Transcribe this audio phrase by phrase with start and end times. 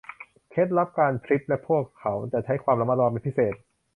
[0.49, 3.53] เคล็ดลับการพริบและพวกเขาจะใช้ความระมัดระวังเป็นพิเศษ